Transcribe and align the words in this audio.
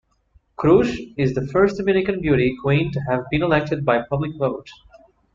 Cruz 0.55 0.99
is 1.15 1.35
the 1.35 1.45
first 1.49 1.77
Dominican 1.77 2.21
beauty 2.21 2.57
queen 2.63 2.91
to 2.91 2.99
have 3.01 3.21
been 3.29 3.43
elected 3.43 3.85
by 3.85 4.01
public 4.09 4.35
vote. 4.39 4.67